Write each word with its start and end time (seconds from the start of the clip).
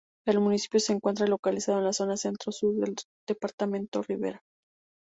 El 0.25 0.39
municipio 0.39 0.79
se 0.79 0.93
encuentra 0.93 1.27
localizado 1.27 1.77
en 1.77 1.83
la 1.85 1.93
zona 1.93 2.17
centro-sur 2.17 2.73
del 2.73 2.95
departamento 3.27 3.99
de 3.99 4.05
Rivera. 4.07 4.41